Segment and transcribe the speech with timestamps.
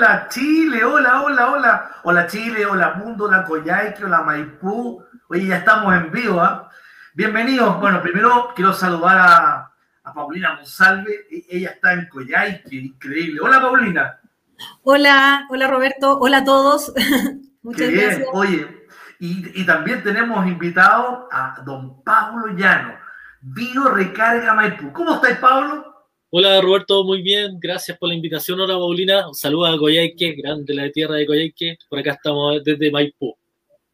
[0.00, 1.90] Hola Chile, hola, hola, hola.
[2.04, 5.04] Hola Chile, hola Mundo, hola Coyhaique, hola Maipú.
[5.28, 6.70] Oye, ya estamos en vivo, ¿ah?
[7.12, 7.78] Bienvenidos.
[7.80, 9.70] Bueno, primero quiero saludar a,
[10.02, 11.26] a Paulina Monsalve.
[11.30, 13.42] E, ella está en Coyhaique, increíble.
[13.42, 14.18] Hola Paulina.
[14.84, 16.94] Hola, hola Roberto, hola a todos.
[17.62, 18.06] Muchas Qué bien.
[18.06, 18.28] gracias.
[18.32, 18.86] Oye,
[19.18, 22.94] y, y, también tenemos invitado a don Pablo Llano,
[23.42, 24.94] Bio Recarga Maipú.
[24.94, 25.89] ¿Cómo estáis, Pablo?
[26.32, 28.60] Hola Roberto, muy bien, gracias por la invitación.
[28.60, 31.76] Hola Paulina, saludos a Coyhaique, grande la tierra de Coyhaique.
[31.88, 33.36] Por acá estamos desde Maipú.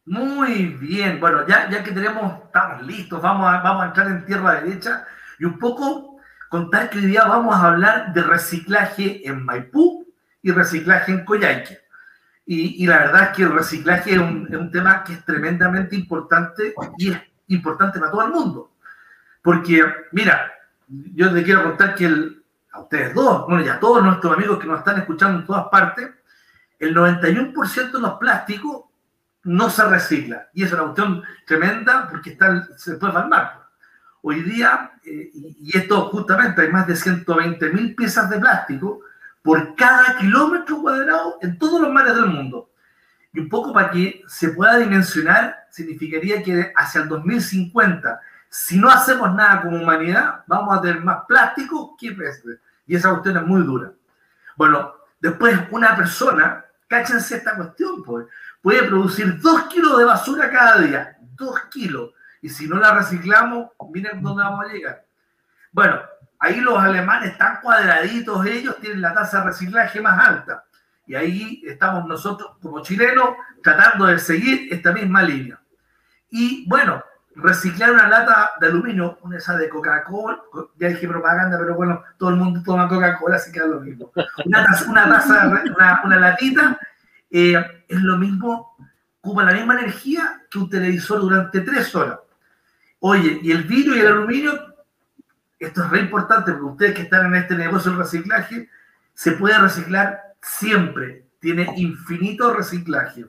[0.05, 4.61] Muy bien, bueno, ya, ya que tenemos, estamos listos, vamos a, vamos entrar en tierra
[4.61, 5.07] derecha
[5.39, 6.19] y un poco
[6.51, 10.07] contar que hoy día vamos a hablar de reciclaje en Maipú
[10.43, 11.79] y reciclaje en Coyhaique.
[12.45, 15.25] Y, y la verdad es que el reciclaje es un, es un tema que es
[15.25, 18.73] tremendamente importante y es importante para todo el mundo.
[19.43, 20.53] Porque, mira,
[20.89, 24.59] yo les quiero contar que el, a ustedes dos, bueno, y a todos nuestros amigos
[24.59, 26.11] que nos están escuchando en todas partes,
[26.79, 28.85] el 91% de los plásticos
[29.45, 30.49] no se recicla.
[30.53, 33.67] Y es una cuestión tremenda porque está, se puede palmar.
[34.23, 39.01] Hoy día, eh, y esto justamente, hay más de 120 mil piezas de plástico
[39.43, 42.71] por cada kilómetro cuadrado en todos los mares del mundo.
[43.33, 48.91] Y un poco para que se pueda dimensionar, significaría que hacia el 2050 si no
[48.91, 52.59] hacemos nada como humanidad, vamos a tener más plástico que peces.
[52.87, 53.93] Y esa cuestión es muy dura.
[54.57, 58.27] Bueno, después una persona, cáchense esta cuestión, pues,
[58.63, 61.17] puede producir dos kilos de basura cada día.
[61.35, 62.13] Dos kilos.
[62.41, 65.05] Y si no la reciclamos, miren dónde vamos a llegar.
[65.73, 66.01] Bueno,
[66.39, 70.65] ahí los alemanes están cuadraditos, ellos tienen la tasa de reciclaje más alta.
[71.07, 73.31] Y ahí estamos nosotros como chilenos
[73.63, 75.61] tratando de seguir esta misma línea.
[76.31, 77.03] Y bueno,
[77.37, 80.41] reciclar una lata de aluminio, una esa de Coca-Cola,
[80.79, 84.11] ya dije propaganda, pero bueno, todo el mundo toma Coca-Cola, así que es lo mismo.
[84.45, 85.63] Una taza, una, taza,
[86.05, 86.79] una, latita,
[87.31, 88.77] eh, es lo mismo,
[89.21, 92.19] ocupa la misma energía que un televisor durante tres horas.
[93.01, 94.75] Oye, y el vidrio y el aluminio,
[95.59, 98.71] esto es re importante, porque ustedes que están en este negocio del reciclaje,
[99.13, 103.27] se puede reciclar siempre, tiene infinito reciclaje.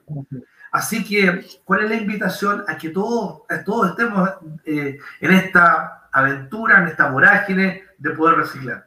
[0.70, 4.30] Así que, ¿cuál es la invitación a que todos, todos estemos
[4.64, 8.86] eh, en esta aventura, en esta vorágine de poder reciclar?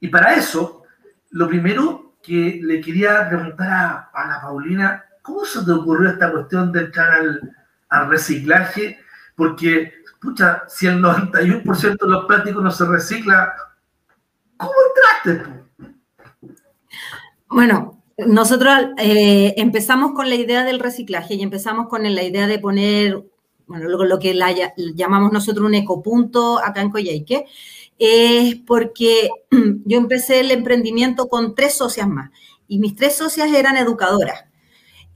[0.00, 0.82] Y para eso,
[1.30, 6.72] lo primero que le quería preguntar a, la Paulina, ¿cómo se te ocurrió esta cuestión
[6.72, 7.56] de entrar al,
[7.88, 8.98] al reciclaje?
[9.34, 13.54] Porque, escucha, si el 91% de los plásticos no se recicla,
[14.56, 14.72] ¿cómo
[15.22, 15.64] entraste tú?
[17.48, 22.58] Bueno, nosotros eh, empezamos con la idea del reciclaje y empezamos con la idea de
[22.58, 23.24] poner,
[23.66, 24.38] bueno, lo, que
[24.94, 27.46] llamamos nosotros un ecopunto acá en Coyhaique,
[27.98, 29.28] es porque
[29.84, 32.30] yo empecé el emprendimiento con tres socias más
[32.68, 34.44] y mis tres socias eran educadoras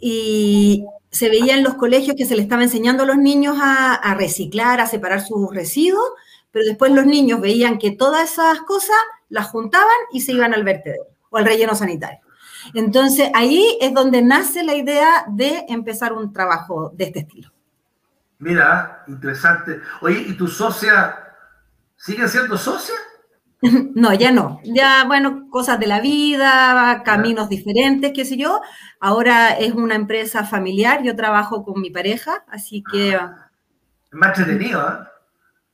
[0.01, 4.15] y se veía en los colegios que se le estaba enseñando a los niños a
[4.15, 6.11] reciclar, a separar sus residuos,
[6.51, 8.97] pero después los niños veían que todas esas cosas
[9.29, 12.28] las juntaban y se iban al vertedero o al relleno sanitario.
[12.75, 17.53] Entonces, ahí es donde nace la idea de empezar un trabajo de este estilo.
[18.39, 19.81] Mira, interesante.
[20.01, 21.19] Oye, ¿y tu socia
[21.97, 22.95] sigue siendo socia?
[23.95, 24.61] No, ya no.
[24.63, 28.61] Ya, bueno, cosas de la vida, caminos diferentes, qué sé yo.
[29.01, 33.17] Ahora es una empresa familiar, yo trabajo con mi pareja, así que...
[33.17, 33.51] Ah,
[34.13, 35.09] más entretenido, ¿eh?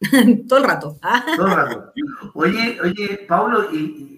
[0.49, 0.99] Todo el rato.
[1.37, 1.93] Todo el rato.
[2.35, 4.14] Oye, oye, Pablo, y,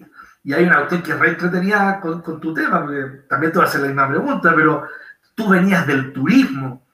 [0.47, 3.65] y hay una cuestión que es re entretenida con, tu tema, porque también te voy
[3.65, 4.87] a hacer la misma pregunta, pero
[5.35, 6.87] tú venías del turismo,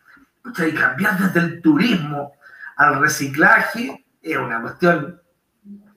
[0.57, 2.33] y cambiar desde el turismo
[2.77, 5.21] al reciclaje es una cuestión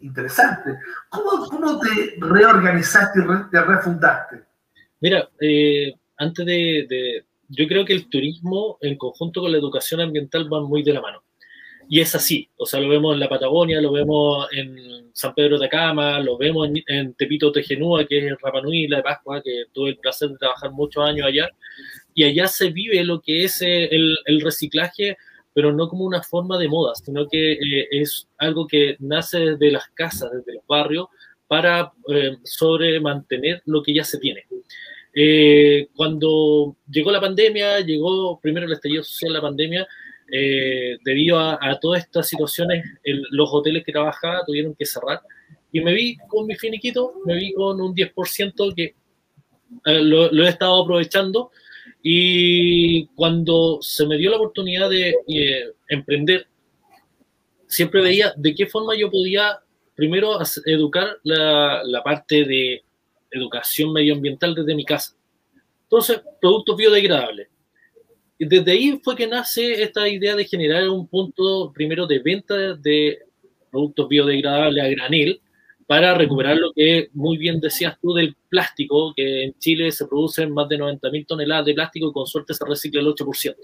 [0.02, 0.78] interesante.
[1.08, 4.44] ¿Cómo, cómo te reorganizaste y te refundaste?
[5.00, 10.02] Mira, eh, antes de, de, Yo creo que el turismo en conjunto con la educación
[10.02, 11.22] ambiental van muy de la mano.
[11.88, 15.58] Y es así, o sea, lo vemos en la Patagonia, lo vemos en San Pedro
[15.58, 19.90] de Atacama, lo vemos en, Tepito Tejenúa, que es Rapanui, la de Pascua, que tuve
[19.90, 21.48] el placer de trabajar muchos años allá.
[22.14, 25.16] Y allá se vive lo que es eh, el, el reciclaje,
[25.52, 29.70] pero no como una forma de moda, sino que eh, es algo que nace desde
[29.70, 31.06] las casas, desde los barrios,
[31.46, 34.44] para eh, sobre mantener lo que ya se tiene.
[35.14, 39.86] Eh, cuando llegó la pandemia, llegó primero el estallido social, la pandemia,
[40.30, 42.84] eh, debido a, todas estas situaciones,
[43.30, 45.20] los hoteles que trabajaba tuvieron que cerrar.
[45.72, 48.94] Y me vi con mi finiquito, me vi con un 10% que
[49.84, 51.50] eh, lo, he estado aprovechando.
[52.02, 56.46] Y cuando se me dio la oportunidad de eh, emprender,
[57.66, 59.58] siempre veía de qué forma yo podía
[59.94, 62.84] primero educar la, la parte de
[63.30, 65.16] educación medioambiental desde mi casa.
[65.82, 67.48] Entonces, productos biodegradables.
[68.38, 72.74] Y desde ahí fue que nace esta idea de generar un punto primero de venta
[72.74, 73.18] de
[73.70, 75.40] productos biodegradables a granel
[75.86, 80.52] para recuperar lo que muy bien decías tú del plástico, que en Chile se producen
[80.52, 83.54] más de 90.000 toneladas de plástico y con suerte se recicla el 8%.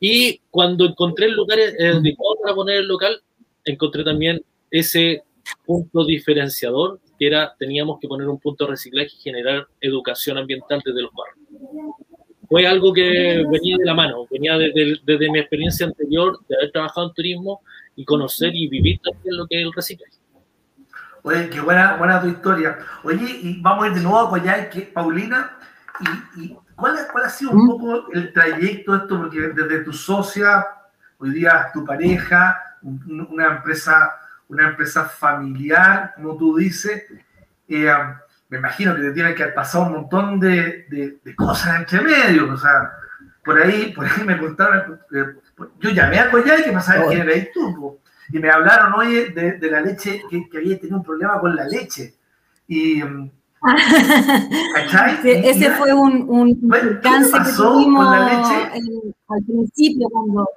[0.00, 3.22] Y cuando encontré el lugar adecuado para poner el local,
[3.64, 5.22] encontré también ese
[5.64, 10.82] punto diferenciador, que era, teníamos que poner un punto de reciclaje y generar educación ambiental
[10.84, 12.03] desde los barrios.
[12.54, 16.70] Fue algo que venía de la mano, venía desde, desde mi experiencia anterior de haber
[16.70, 17.62] trabajado en turismo
[17.96, 20.18] y conocer y vivir también lo que es el reciclaje.
[21.24, 22.78] Oye, qué buena, buena tu historia.
[23.02, 25.58] Oye, y vamos a ir de nuevo a Coyhaique, Paulina,
[25.98, 29.18] y, y ¿cuál, ¿cuál, ha sido un poco el trayecto de esto?
[29.18, 30.64] Porque desde tu socia,
[31.18, 34.12] hoy día tu pareja, una empresa,
[34.46, 37.02] una empresa familiar, como tú dices,
[37.66, 37.90] eh,
[38.54, 42.00] me imagino que te tiene que haber pasado un montón de, de, de, cosas entre
[42.02, 42.92] medio, o sea,
[43.44, 45.24] por ahí, por ahí me contaron, eh,
[45.80, 47.98] yo llamé a Coyhaique para saber quién eres tú,
[48.30, 51.56] y me hablaron, hoy de, de la leche, que, que, había tenido un problema con
[51.56, 52.14] la leche.
[52.68, 53.02] Y,
[55.24, 60.48] ese fue un, un cáncer que tuvimos al principio, cuando,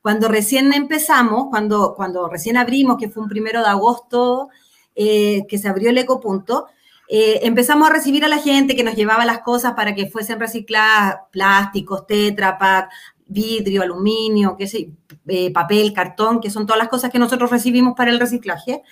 [0.00, 4.48] cuando recién empezamos, cuando, cuando recién abrimos, que fue un primero de agosto,
[4.94, 6.68] eh, que se abrió el ecopunto,
[7.14, 10.40] eh, empezamos a recibir a la gente que nos llevaba las cosas para que fuesen
[10.40, 12.88] recicladas, plásticos, tetra
[13.26, 14.88] vidrio, aluminio, qué sé,
[15.26, 18.82] eh, papel, cartón, que son todas las cosas que nosotros recibimos para el reciclaje.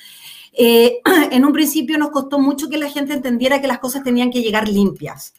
[0.52, 1.00] Eh,
[1.31, 4.43] en un principio nos costó mucho que la gente entendiera que las cosas tenían que
[4.43, 5.32] llegar limpias,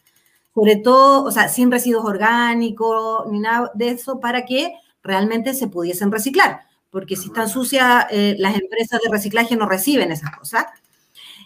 [0.52, 4.72] sobre todo, o sea, sin residuos orgánicos ni nada de eso, para que
[5.04, 10.10] realmente se pudiesen reciclar, porque si están sucias, eh, las empresas de reciclaje no reciben
[10.10, 10.66] esas cosas.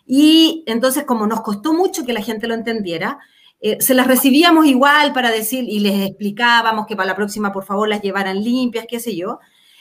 [0.06, 3.18] Y entonces, como nos costó mucho que la gente lo entendiera,
[3.60, 7.64] eh, se las recibíamos igual para decir y les explicábamos que para la próxima, por
[7.64, 9.40] favor, las llevaran limpias, qué sé yo.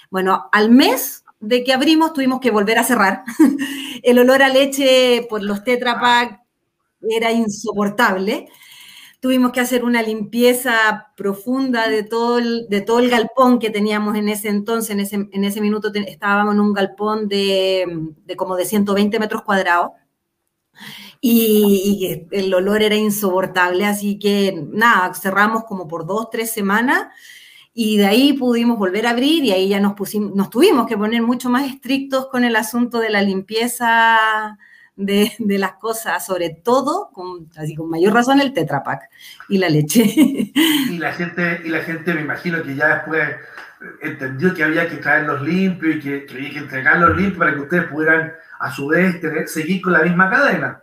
[0.09, 3.23] Bueno, al mes de que abrimos tuvimos que volver a cerrar.
[4.03, 6.41] el olor a leche por los Tetra
[7.01, 8.47] era insoportable.
[9.19, 14.15] Tuvimos que hacer una limpieza profunda de todo el, de todo el galpón que teníamos
[14.15, 14.91] en ese entonces.
[14.91, 17.85] En ese, en ese minuto estábamos en un galpón de,
[18.25, 19.91] de como de 120 metros cuadrados
[21.21, 27.07] y, el olor era insoportable, así que nada, cerramos como por dos, tres semanas
[27.73, 30.97] y de ahí pudimos volver a abrir y ahí ya nos, pusimos, nos tuvimos que
[30.97, 34.57] poner mucho más estrictos con el asunto de la limpieza
[34.95, 39.09] de, las cosas, sobre todo, con, así con mayor razón, el Tetra Pak
[39.49, 40.03] y la leche.
[40.05, 43.29] Y la gente, y la gente me imagino que ya después
[44.01, 47.61] entendió que había que traerlos limpios y que, que había que entregarlos limpios para que
[47.61, 50.81] ustedes pudieran a su vez tener, seguir con la misma cadena.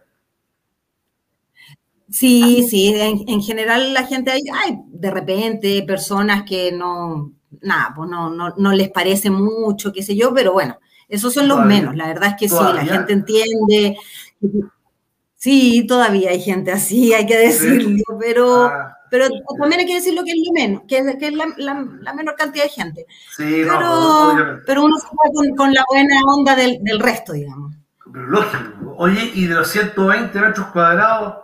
[2.11, 8.11] Sí, sí, en, general la gente hay, hay, de repente personas que no, nada, pues
[8.11, 11.97] no, no, no, les parece mucho, qué sé yo, pero bueno, esos son los menos,
[11.97, 13.97] la verdad es que sí, la gente entiende.
[15.37, 19.29] Sí, todavía hay gente así, hay que decirlo, pero, ah, pero
[19.59, 22.15] también hay que decir lo que es lo menos, que es, que es la, la,
[22.15, 23.07] menor cantidad de gente.
[23.37, 27.35] Sí, pero, no, pero uno se va con, con, la buena onda del, del resto,
[27.35, 27.75] digamos.
[28.11, 28.95] Pero lógico.
[28.97, 31.41] Oye, y de los 120 metros cuadrados,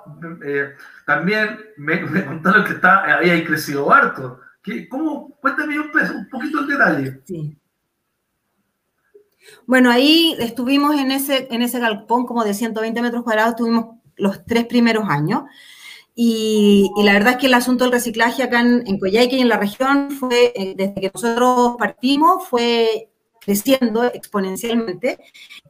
[0.46, 0.70] eh,
[1.04, 4.40] también me, me, contaron que está, había crecido harto.
[4.62, 5.36] ¿Qué, ¿Cómo?
[5.38, 7.20] Cuéntame un, un, poquito el detalle.
[7.26, 7.54] Sí.
[9.66, 14.46] Bueno, ahí estuvimos en ese, en ese galpón como de 120 metros cuadrados, estuvimos los
[14.46, 15.42] tres primeros años.
[16.20, 19.40] Y, y, la verdad es que el asunto del reciclaje acá en, en Coyhaique y
[19.40, 23.08] en la región fue, eh, desde que nosotros partimos, fue
[23.40, 25.20] creciendo exponencialmente.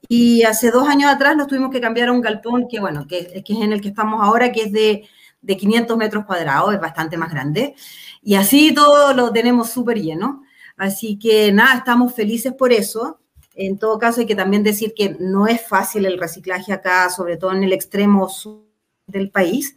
[0.08, 3.42] Y hace dos años atrás nos tuvimos que cambiar a un galpón que, bueno, que,
[3.44, 5.06] que es en el que estamos ahora, que es de,
[5.42, 7.74] de 500 metros cuadrados, es bastante más grande.
[8.22, 10.44] Y así todo lo tenemos súper lleno.
[10.78, 13.20] Así que nada, estamos felices por eso.
[13.54, 17.36] En todo caso, hay que también decir que no es fácil el reciclaje acá, sobre
[17.36, 18.62] todo en el extremo sur
[19.06, 19.76] del país.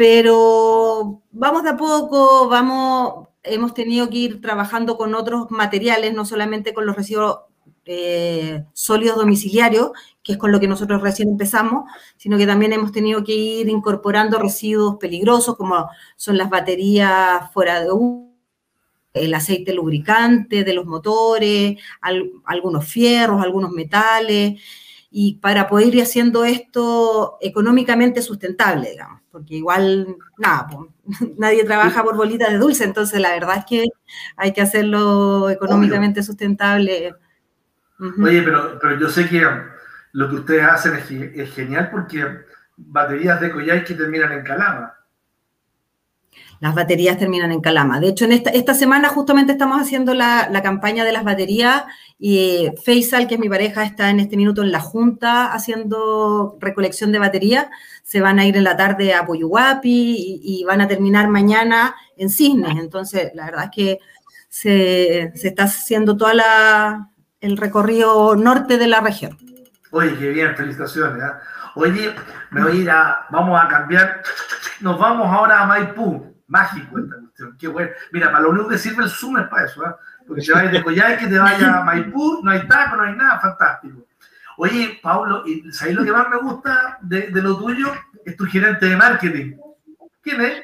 [0.00, 6.24] Pero vamos de a poco, vamos, hemos tenido que ir trabajando con otros materiales, no
[6.24, 7.40] solamente con los residuos
[7.84, 9.90] eh, sólidos domiciliarios,
[10.22, 11.84] que es con lo que nosotros recién empezamos,
[12.16, 17.80] sino que también hemos tenido que ir incorporando residuos peligrosos como son las baterías fuera
[17.80, 18.30] de uso,
[19.12, 24.62] el aceite lubricante de los motores, al, algunos fierros, algunos metales,
[25.10, 30.90] y para poder ir haciendo esto económicamente sustentable, digamos, porque igual, nada, pues,
[31.38, 33.86] nadie trabaja por bolitas de dulce, entonces la verdad es que
[34.36, 36.26] hay que hacerlo económicamente Obvio.
[36.26, 37.14] sustentable.
[37.98, 38.24] Uh -huh.
[38.24, 39.44] Oye, pero, pero yo sé que
[40.12, 42.24] lo que ustedes hacen es, es, genial porque
[42.76, 44.94] baterías de Coyhai que terminan en Calama.
[46.60, 48.00] Las baterías terminan en Calama.
[48.00, 51.84] De hecho, en esta, esta semana justamente estamos haciendo la, la campaña de las baterías
[52.18, 57.12] y Faisal, que es mi pareja, está en este minuto en la Junta haciendo recolección
[57.12, 57.66] de baterías.
[58.04, 62.28] Se van a ir en la tarde a Poyuapi y, van a terminar mañana en
[62.28, 62.78] Cisnes.
[62.78, 63.98] Entonces, la verdad es que
[64.50, 66.30] se, se está haciendo todo
[67.40, 69.38] el recorrido norte de la región.
[69.92, 71.22] Oye, qué bien, felicitaciones.
[71.22, 71.32] ¿eh?
[71.74, 72.14] Oye,
[72.50, 74.22] me voy a ir a, vamos a cambiar,
[74.80, 76.29] nos vamos ahora a Maipú.
[76.50, 77.90] Mágico esta cuestión, qué bueno.
[78.12, 79.94] Mira, para lo único que sirve el Zoom es para eso, ¿eh?
[80.26, 83.14] porque te vayas de Coyhai, que te vaya a Maipú, no hay taco, no hay
[83.14, 84.06] nada, fantástico.
[84.58, 85.42] Oye, Pablo,
[85.72, 87.92] ¿sabes lo que más me gusta de, de lo tuyo?
[88.26, 89.56] Es tu gerente de marketing.
[90.22, 90.62] ¿Quién es?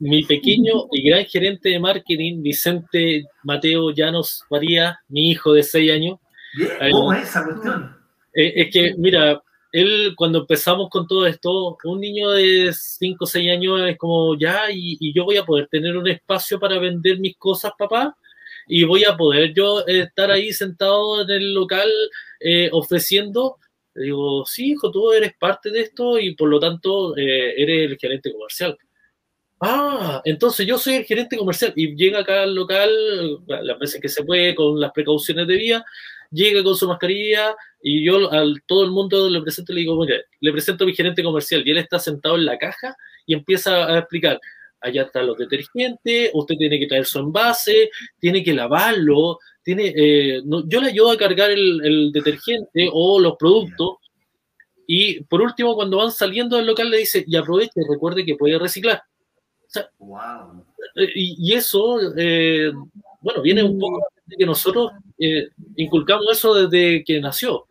[0.00, 5.92] mi pequeño y gran gerente de marketing, Vicente Mateo Llanos María, mi hijo de 6
[5.92, 6.18] años.
[6.90, 7.96] ¿Cómo es esa cuestión?
[8.34, 9.40] Eh, es que, mira,
[9.72, 14.36] él cuando empezamos con todo esto, un niño de 5 o 6 años es como,
[14.38, 18.16] ya, y, y, yo voy a poder tener un espacio para vender mis cosas, papá,
[18.66, 21.88] y voy a poder yo estar ahí sentado en el local
[22.40, 23.56] eh, ofreciendo.
[23.94, 27.90] Le digo, sí, hijo, tú eres parte de esto y por lo tanto eh, eres
[27.90, 28.78] el gerente comercial.
[29.60, 32.90] Ah, entonces yo soy el gerente comercial y llega acá al local,
[33.46, 35.84] las veces que se puede, con las precauciones de vía,
[36.30, 40.00] llega con su mascarilla y yo a todo el mundo le presento y le digo,
[40.00, 42.96] mire, le presento a mi gerente comercial y él está sentado en la caja
[43.26, 44.40] y empieza a explicar,
[44.80, 50.40] allá están los detergentes, usted tiene que traer su envase, tiene que lavarlo, tiene, eh,
[50.44, 53.96] no, yo le ayudo a cargar el, el detergente o los productos
[54.92, 58.58] y por último cuando van saliendo del local le dice, y aproveche, recuerde que puede
[58.58, 59.00] reciclar.
[59.38, 60.64] O sea, wow.
[61.14, 62.72] y, y, eso, eh,
[63.20, 67.66] bueno, viene un poco de que nosotros eh, inculcamos eso desde que nació.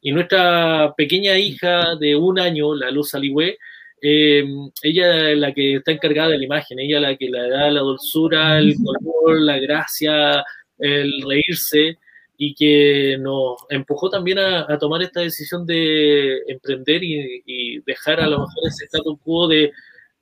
[0.00, 3.58] Y nuestra pequeña hija de un año, la Luz Aliwe,
[4.02, 4.44] eh,
[4.82, 7.70] ella es la que está encargada de la imagen, ella es la que le da
[7.70, 10.44] la dulzura, el color, la gracia,
[10.78, 11.98] el reírse
[12.36, 18.20] y que nos empujó también a, a tomar esta decisión de emprender y, y, dejar
[18.20, 19.72] a lo mejor ese status quo de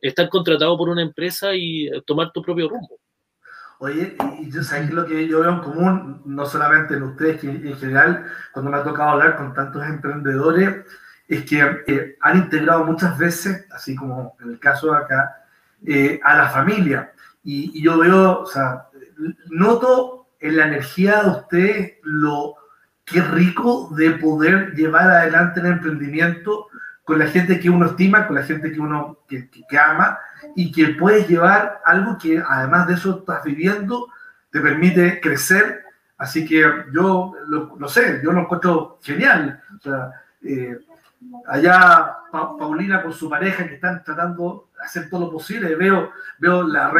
[0.00, 3.01] estar contratado por una empresa y tomar tu propio rumbo.
[3.84, 7.40] Oye, y yo sé que lo que yo veo en común, no solamente en ustedes,
[7.40, 10.86] que en general, cuando me ha tocado hablar con tantos emprendedores,
[11.26, 15.36] es que eh, han integrado muchas veces, así como en el caso de acá,
[15.84, 17.12] eh, a la familia.
[17.42, 18.86] Y, y, yo veo, o sea,
[19.50, 22.54] noto en la energía de ustedes lo
[23.04, 26.68] que rico de poder llevar adelante el emprendimiento
[27.04, 30.18] con la gente que uno estima, con la gente que uno que, que, que, ama
[30.54, 34.08] y que puedes llevar algo que además de eso estás viviendo,
[34.50, 35.84] te permite crecer.
[36.18, 36.60] Así que
[36.92, 39.60] yo lo, lo sé, yo lo encuentro genial.
[39.76, 40.78] O sea, eh,
[41.48, 45.74] allá pa Paulina con su pareja que están tratando de hacer todo lo posible.
[45.74, 46.92] Veo, veo la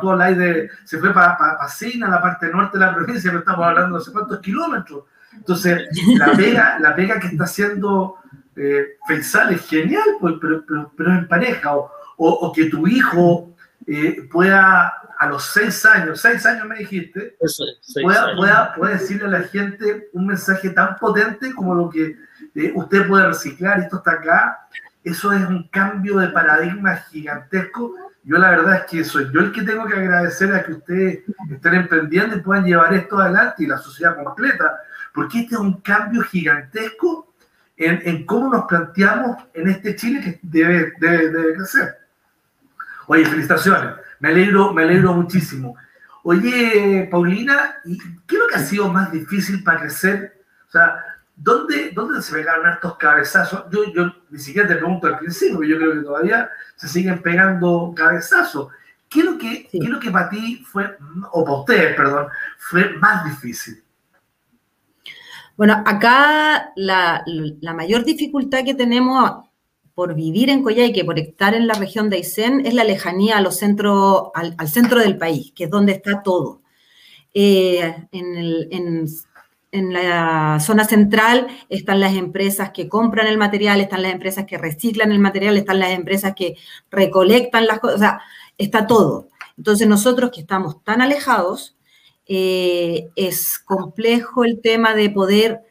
[0.00, 3.30] todo la de, se fue para pa, pa Sina, la parte norte de la provincia,
[3.30, 5.04] pero estamos hablando de no sé cuántos kilómetros.
[5.32, 8.16] Entonces, la pega, la pega que está haciendo
[8.60, 12.86] eh, Faisal es genial, pues, pero, pero, pero, en pareja, o, o, o que tu
[12.86, 13.54] hijo
[13.86, 17.64] eh, pueda a los seis años, seis años me dijiste, Eso,
[18.02, 18.36] pueda, años.
[18.36, 22.16] pueda, pueda, decirle a la gente un mensaje tan potente como lo que
[22.54, 24.68] eh, usted puede reciclar, esto está acá,
[25.04, 27.94] eso es un cambio de paradigma gigantesco.
[28.22, 31.20] Yo la verdad es que soy yo el que tengo que agradecer a que ustedes
[31.50, 34.78] estén emprendiendo y puedan llevar esto adelante y la sociedad completa,
[35.14, 37.29] porque este es un cambio gigantesco
[37.80, 41.98] en, en, cómo nos planteamos en este Chile que debe, debe, debe crecer.
[43.06, 43.94] Oye, felicitaciones.
[44.20, 45.76] Me alegro, me alegro muchísimo.
[46.22, 50.44] Oye, Paulina, ¿qué es lo que ha sido más difícil para crecer?
[50.68, 51.02] O sea,
[51.34, 53.64] ¿dónde, dónde se pegaron estos cabezazos?
[53.70, 57.94] Yo, yo ni siquiera te pregunto al principio, yo creo que todavía se siguen pegando
[57.96, 58.68] cabezazos.
[59.08, 59.78] ¿Qué es lo que, sí.
[59.80, 60.96] ¿qué es lo que para ti fue,
[61.32, 63.82] o para ustedes, perdón, fue más difícil?
[65.60, 69.44] Bueno, acá la, la, mayor dificultad que tenemos
[69.94, 73.42] por vivir en Coyhaique, por estar en la región de Aysén, es la lejanía a
[73.42, 76.62] los centros, al, al centro del país, que es donde está todo.
[77.34, 79.06] Eh, en, el, en,
[79.70, 84.56] en, la zona central están las empresas que compran el material, están las empresas que
[84.56, 86.56] reciclan el material, están las empresas que
[86.90, 88.20] recolectan las cosas, o sea,
[88.56, 89.28] está todo.
[89.58, 91.76] Entonces nosotros que estamos tan alejados,
[92.32, 95.62] eh, es complejo el tema de poder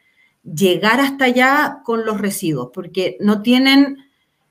[0.43, 3.99] llegar hasta allá con los residuos, porque no tienen,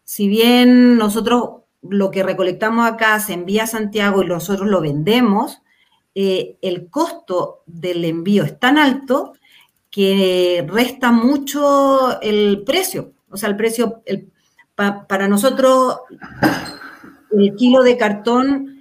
[0.04, 1.50] si bien nosotros
[1.82, 5.60] lo que recolectamos acá se envía a Santiago y nosotros lo vendemos,
[6.14, 9.34] eh, el costo del envío es tan alto
[9.90, 13.12] que resta mucho el precio.
[13.28, 14.02] O sea, el precio,
[14.74, 15.98] para nosotros,
[17.32, 18.77] el kilo de cartón,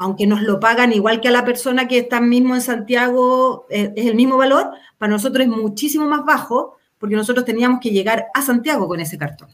[0.00, 3.92] aunque nos lo pagan igual que a la persona que está mismo en Santiago, eh,
[3.94, 8.28] es el mismo valor, para nosotros es muchísimo más bajo porque nosotros teníamos que llegar
[8.32, 9.50] a Santiago con ese cartón.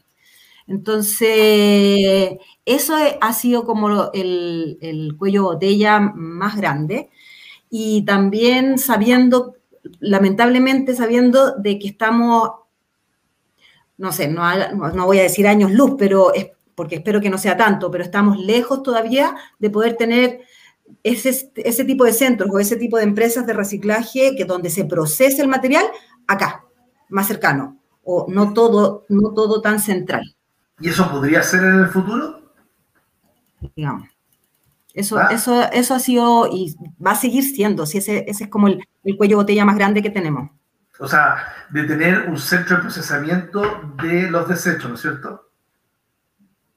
[0.65, 7.09] Entonces, eso ha sido como el, el cuello botella más grande
[7.69, 9.55] y también sabiendo,
[9.99, 12.51] lamentablemente sabiendo de que estamos,
[13.97, 14.41] no sé, no,
[14.73, 18.03] no voy a decir años luz, pero es porque espero que no sea tanto, pero
[18.03, 20.41] estamos lejos todavía de poder tener
[21.01, 24.85] ese, ese tipo de centros o ese tipo de empresas de reciclaje que donde se
[24.85, 25.83] procese el material
[26.27, 26.65] acá,
[27.09, 30.35] más cercano, o no todo, no todo tan central.
[30.79, 32.41] ¿Y eso podría ser en el futuro?
[33.75, 34.07] Digamos.
[34.93, 35.29] Eso, ah.
[35.31, 38.87] eso, eso ha sido y va a seguir siendo, si ese, ese es como el,
[39.03, 40.51] el cuello botella más grande que tenemos.
[40.99, 41.37] O sea,
[41.71, 43.63] de tener un centro de procesamiento
[43.99, 45.46] de los desechos, ¿no es cierto?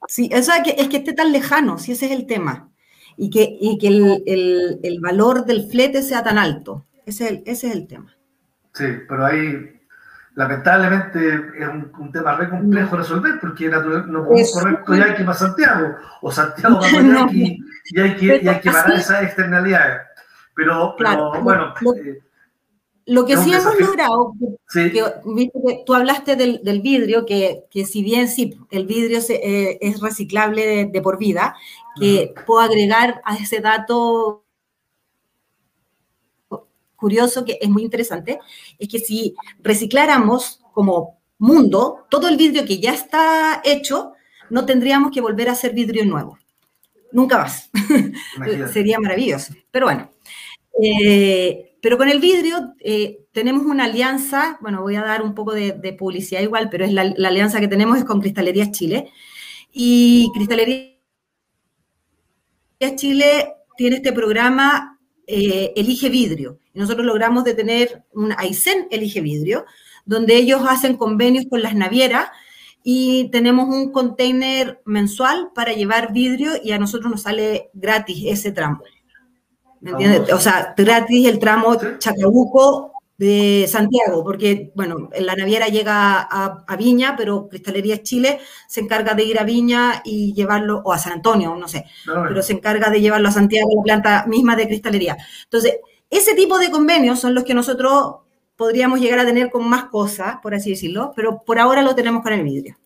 [0.07, 2.69] Sí, o sea, que, es que esté tan lejano, si ese es el tema.
[3.17, 6.85] Y que, y que el, el, el, valor del flete sea tan alto.
[7.05, 8.15] Ese es el, ese es el tema.
[8.73, 9.79] Sí, pero ahí
[10.35, 15.95] lamentablemente es un, tema re complejo de resolver porque no podemos correr Coyhaique para Santiago
[16.21, 20.01] o Santiago para Coyhaique y hay que, y hay que parar esas externalidades.
[20.55, 21.73] Pero, pero bueno.
[21.81, 22.21] Lo, eh,
[23.05, 24.33] que sí hemos logrado,
[24.73, 29.99] que, tú hablaste del, del vidrio, que, que, si bien sí, el vidrio eh, es
[29.99, 31.55] reciclable de, por vida,
[31.99, 34.43] que puedo agregar a ese dato
[36.95, 38.39] curioso que es muy interesante,
[38.77, 44.13] es que si recicláramos como mundo todo el vidrio que ya está hecho,
[44.51, 46.37] no tendríamos que volver a hacer vidrio nuevo.
[47.11, 47.69] Nunca más.
[48.71, 49.53] Sería maravilloso.
[49.71, 50.11] Pero bueno.
[50.81, 55.53] Eh, pero con el vidrio eh, tenemos una alianza, bueno, voy a dar un poco
[55.53, 59.11] de, publicidad igual, pero es la, alianza que tenemos es con Cristalerías Chile.
[59.73, 60.95] Y Cristalerías
[62.95, 66.59] Chile tiene este programa eh, Elige Vidrio.
[66.73, 69.65] Nosotros logramos detener un Aysén Elige Vidrio,
[70.05, 72.29] donde ellos hacen convenios con las navieras
[72.83, 78.51] y tenemos un container mensual para llevar vidrio y a nosotros nos sale gratis ese
[78.51, 78.81] tramo.
[79.81, 80.31] ¿Me entiendes?
[80.31, 87.15] O sea, gratis el tramo Chacabuco de Santiago, porque, bueno, la naviera llega a, Viña,
[87.15, 91.55] pero Cristalería Chile se encarga de ir a Viña y llevarlo, o a San Antonio,
[91.55, 95.17] no sé, pero se encarga de llevarlo a Santiago, la planta misma de cristalería.
[95.43, 95.75] Entonces,
[96.09, 98.15] ese tipo de convenios son los que nosotros
[98.55, 102.23] podríamos llegar a tener con más cosas, por así decirlo, pero por ahora lo tenemos
[102.23, 102.77] con el vidrio.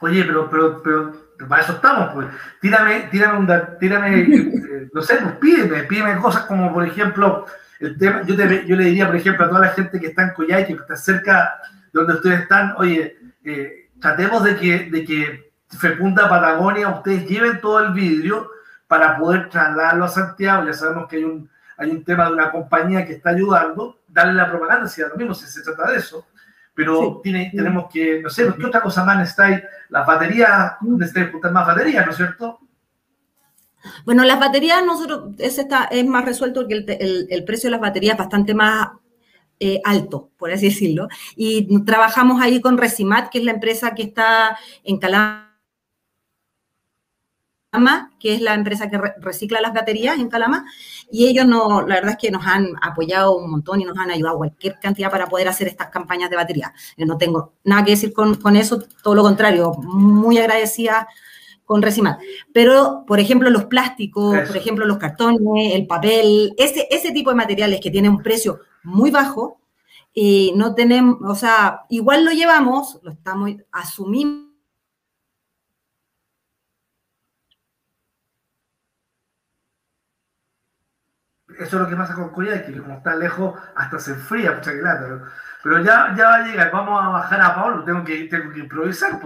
[0.00, 2.26] Oye, pero, pero, pero para eso estamos, pues.
[2.60, 7.46] Tírame, tírame, un, tírame eh, no sé, pues pídeme, pídeme cosas como, por ejemplo,
[7.80, 10.34] el tema, yo, yo le diría, por ejemplo, a toda la gente que está en
[10.34, 11.60] Coyhaique, que está cerca
[11.92, 17.60] de donde ustedes están, oye, eh, tratemos de que, de que Fecunda Patagonia, ustedes lleven
[17.60, 18.50] todo el vidrio
[18.86, 20.66] para poder trasladarlo a Santiago.
[20.66, 24.34] Ya sabemos que hay un, hay un tema de una compañía que está ayudando, darle
[24.34, 26.26] la propaganda, si a lo mismo si se trata de eso.
[26.76, 29.62] Pero tiene, tenemos que, no sé, ¿qué otra cosa más necesitáis?
[29.88, 32.60] Las baterías, necesitáis juntar más baterías, ¿no es cierto?
[34.04, 37.80] Bueno, las baterías, nosotros, ese está, es más resuelto porque el, el, precio de las
[37.80, 38.90] baterías es bastante más
[39.58, 41.08] eh, alto, por así decirlo.
[41.34, 45.45] Y trabajamos ahí con Resimat, que es la empresa que está en Calama,
[48.18, 50.64] que es la empresa que recicla las baterías en Calama,
[51.10, 54.10] y ellos no, la verdad es que nos han apoyado un montón y nos han
[54.10, 56.72] ayudado cualquier cantidad para poder hacer estas campañas de batería.
[56.96, 61.06] Yo no tengo nada que decir con, con eso, todo lo contrario, muy agradecida
[61.64, 62.18] con Resimat.
[62.52, 67.36] Pero, por ejemplo, los plásticos, por ejemplo, los cartones, el papel, ese, ese tipo de
[67.36, 69.60] materiales que tienen un precio muy bajo,
[70.18, 74.45] y no tenemos, o sea, igual lo llevamos, lo estamos, asumimos.
[81.58, 84.70] Eso es lo que pasa con Coyhaique, que como está lejos, hasta se enfría mucha
[84.72, 85.22] pero,
[85.62, 88.60] pero ya, ya va a llegar, vamos a bajar a Pablo, tengo que, tengo que
[88.60, 89.20] improvisar.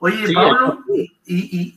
[0.00, 0.84] Oye, Pablo,
[1.24, 1.76] y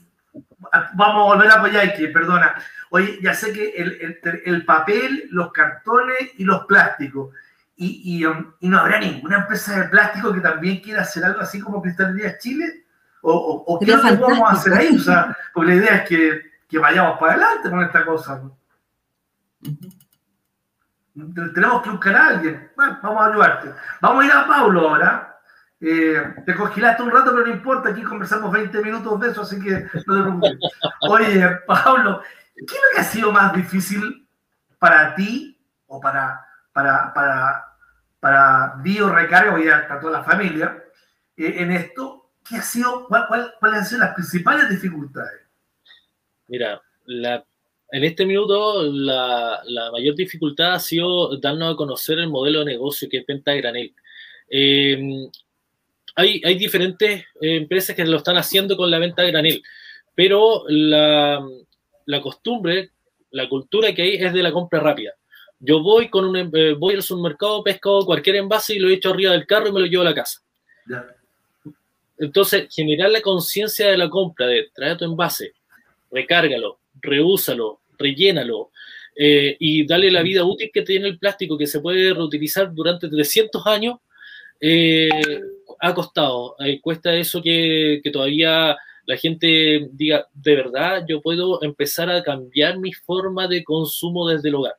[0.94, 2.56] vamos a volver a apoyar que, perdona.
[2.92, 7.34] Oye, ya sé que el, el, papel, los cartones y los plásticos.
[7.76, 11.40] Y, y, um, y, no habrá ninguna empresa de plástico que también quiera hacer algo
[11.40, 12.86] así como Cristalería Chile.
[13.22, 14.96] ¿O, o, o qué vamos a hacer ahí?
[14.96, 18.42] O sea, porque la idea es que, que vayamos para adelante con esta cosa.
[21.54, 22.72] Tenemos que buscar a alguien.
[22.76, 23.74] Bueno, vamos a ayudarte.
[24.02, 25.40] Vamos a ir a Paulo ahora.
[25.82, 29.62] Eh, te congelaste un rato, pero no importa, aquí conversamos 20 minutos de eso, así
[29.62, 30.58] que no te preocupes.
[31.02, 32.22] Oye, Pablo,
[32.56, 34.28] ¿qué es lo que ha sido más difícil
[34.78, 37.66] para ti o para, para, para,
[38.20, 40.84] para Recarga, voy a toda la familia,
[41.38, 42.20] eh, en esto?
[42.50, 43.28] ¿qué ha sido, cuál,
[43.60, 45.42] cuáles han sido las principales dificultades?
[46.48, 47.46] Mira, la,
[47.92, 52.66] en este minuto la, la, mayor dificultad ha sido darnos a conocer el modelo de
[52.66, 53.94] negocio que es venta de granel.
[54.50, 55.28] Eh,
[56.16, 59.64] hay, hay, diferentes eh, empresas que lo están haciendo con la venta de granel,
[60.14, 61.44] pero la,
[62.06, 62.92] la costumbre,
[63.32, 65.14] la cultura que hay es de la compra rápida.
[65.60, 69.34] Yo voy con un, eh, voy al supermercado, pesco cualquier envase y lo echo arriba
[69.34, 70.42] del carro y me lo llevo a la casa.
[72.18, 75.54] Entonces, generar la conciencia de la compra, de traer tu envase,
[76.12, 78.72] recárgalo, reúsalo, rellénalo
[79.16, 83.10] eh, y darle la vida útil que tiene el plástico que se puede reutilizar durante
[83.10, 83.98] 300 años,
[84.62, 85.10] eh,
[85.80, 86.56] ha costado.
[86.60, 92.24] Eh, cuesta eso que, que todavía la gente diga, de verdad, yo puedo empezar a
[92.24, 94.76] cambiar mi forma de consumo desde el hogar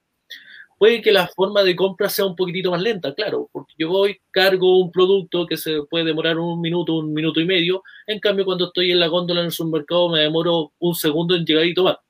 [0.81, 4.19] puede que la forma de compra sea un poquitito más lenta, claro, porque yo voy,
[4.31, 8.47] cargo un producto que se puede demorar un minuto, un minuto y medio, en cambio
[8.47, 11.75] cuando estoy en la góndola en el supermercado me demoro un segundo en llegar y
[11.75, 12.01] tomar.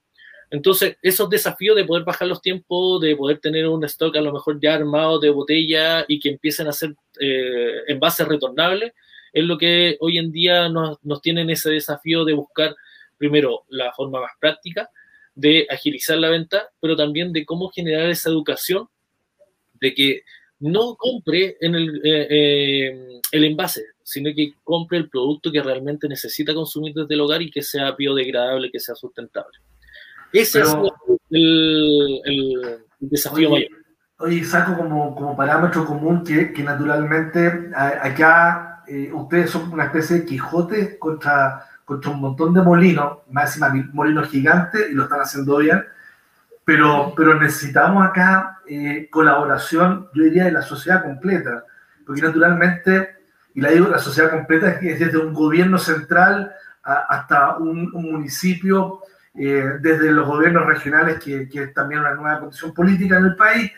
[0.51, 4.33] Entonces, esos desafíos de poder bajar los tiempos, de poder tener un stock a lo
[4.33, 8.93] mejor ya armado de botella y que empiecen a ser eh, envases retornables,
[9.33, 12.75] es lo que hoy en día nos, tienen ese desafío de buscar
[13.17, 14.91] primero la forma más práctica,
[15.37, 18.89] de agilizar la venta, pero también de cómo generar esa educación
[19.75, 20.23] de que
[20.59, 26.09] no compre en el, eh, eh, el envase, sino que compre el producto que realmente
[26.09, 29.59] necesita consumir desde el hogar y que sea biodegradable, que sea sustentable.
[30.33, 30.77] Ese es
[31.31, 33.81] el, el, desafío oye, mayor.
[34.19, 40.19] Oye, saco como, como parámetro común que, que naturalmente acá eh, ustedes son una especie
[40.19, 43.59] de Quijote contra contra un montón de molinos, más
[43.93, 45.85] molinos gigantes, y lo están haciendo bien,
[46.65, 51.65] pero, pero necesitamos acá eh, colaboración, yo diría, de la sociedad completa,
[52.07, 53.17] porque naturalmente,
[53.55, 56.53] y la digo, la sociedad completa es desde un gobierno central
[56.85, 59.01] hasta un, municipio,
[59.35, 63.37] eh, desde los gobiernos regionales, que, que es también una nueva condición política en el
[63.37, 63.73] país,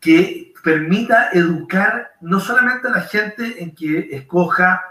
[0.00, 4.82] que permita educar no solamente a la gente en que escoja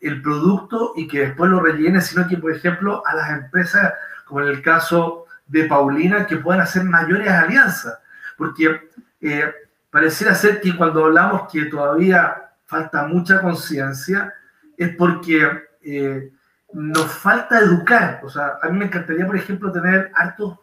[0.00, 3.92] el producto y que después lo rellene, sino que, por ejemplo, a las empresas,
[4.24, 7.98] como en el caso de Paulina, que puedan hacer mayores alianzas.
[8.36, 8.88] Porque
[9.20, 9.52] eh,
[9.90, 14.32] pareciera ser que cuando hablamos que todavía falta mucha conciencia,
[14.76, 16.30] es porque eh,
[16.72, 18.20] nos falta educar.
[18.22, 20.58] O sea, a mí me encantaría, por ejemplo, tener hartos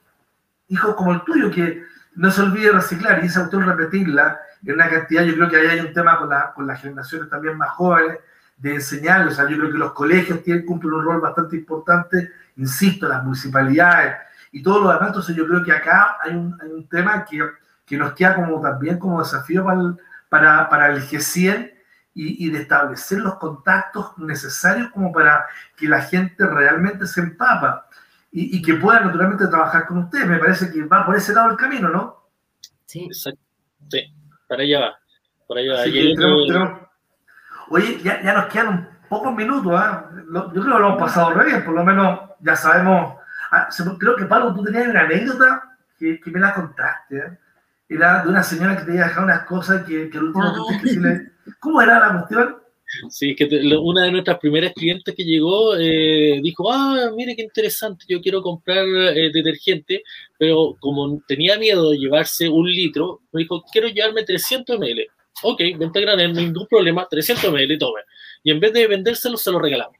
[0.68, 1.84] hijos como el tuyo, que
[2.16, 5.24] no se olvide reciclar y esa cuestión repetirla en una cantidad.
[5.24, 8.20] Yo creo que ahí hay un tema con, la, con las generaciones también más jóvenes
[8.58, 12.32] de enseñar, o sea, yo creo que los colegios tienen, cumplen un rol bastante importante,
[12.56, 14.16] insisto, las municipalidades
[14.52, 17.40] y todo lo demás, entonces yo creo que acá hay un, hay un tema que,
[17.86, 21.72] que, nos queda como también como desafío para el, para, para el G100
[22.18, 27.88] y, y, de establecer los contactos necesarios como para que la gente realmente se empapa
[28.32, 30.26] y, y, que pueda naturalmente trabajar con ustedes.
[30.26, 32.28] Me parece que va por ese lado el camino, ¿no?
[32.86, 33.40] Sí, exacto.
[33.92, 34.12] Sí,
[34.48, 35.00] para allá va.
[35.48, 35.84] Por allá va.
[35.84, 36.80] tenemos,
[37.70, 40.24] Oye, ya, ya nos quedan pocos minutos, ¿eh?
[40.34, 43.16] yo creo que lo hemos pasado re bien, por lo menos ya sabemos.
[43.52, 47.18] Ah, creo que Pablo, tú tenías una anécdota que, que me la contaste.
[47.18, 47.38] ¿eh?
[47.90, 50.90] Era de una señora que te había dejado unas cosas que, que el último que,
[50.90, 51.32] que le...
[51.60, 52.58] ¿Cómo era la cuestión?
[53.10, 57.42] Sí, que te, una de nuestras primeras clientes que llegó eh, dijo, ah, mire qué
[57.42, 60.04] interesante, yo quiero comprar eh, detergente,
[60.38, 65.08] pero como tenía miedo de llevarse un litro, me dijo, quiero llevarme 300 ml
[65.44, 68.02] ok, venta granel, ningún problema, 300 ml, tome.
[68.44, 69.98] Y en vez de vendérselo, se lo regalamos.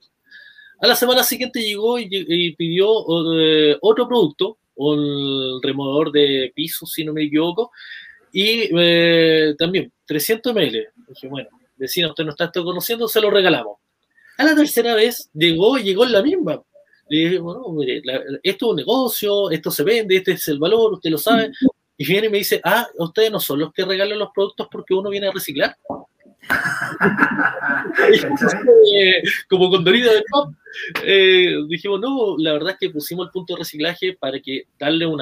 [0.80, 2.88] A la semana siguiente llegó y, pidió
[3.40, 7.72] eh, otro producto, un removedor de piso, si no me equivoco,
[8.32, 10.88] y eh, también 300 ml.
[11.08, 13.78] Dije, bueno, vecino, usted no está conociendo, se lo regalamos.
[14.38, 16.62] A la tercera vez llegó llegó la misma.
[17.10, 18.02] Le dije, bueno, mire,
[18.44, 21.52] esto es un negocio, esto se vende, este es el valor, usted lo sabe,
[21.98, 24.94] y viene y me dice, ah, ustedes no son los que regalan los productos porque
[24.94, 25.76] uno viene a reciclar.
[29.50, 30.54] Como con Dorita del Pop,
[31.04, 35.06] eh, dijimos, no, la verdad es que pusimos el punto de reciclaje para que darle
[35.06, 35.16] una